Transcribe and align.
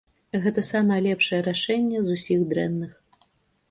Гэтае 0.45 0.63
самае 0.69 0.97
лепшае 1.09 1.41
рашэнне 1.51 1.97
з 2.09 2.19
усіх 2.19 2.39
дрэнных. 2.55 3.01